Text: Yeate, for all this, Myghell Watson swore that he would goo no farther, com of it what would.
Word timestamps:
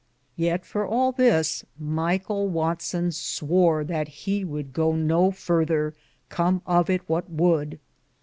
Yeate, 0.35 0.65
for 0.65 0.83
all 0.83 1.11
this, 1.11 1.63
Myghell 1.79 2.47
Watson 2.47 3.11
swore 3.11 3.83
that 3.83 4.07
he 4.07 4.43
would 4.43 4.73
goo 4.73 4.97
no 4.97 5.29
farther, 5.29 5.93
com 6.27 6.63
of 6.65 6.89
it 6.89 7.07
what 7.07 7.29
would. 7.29 7.79